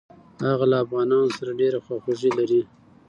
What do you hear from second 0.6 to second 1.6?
له افغانانو سره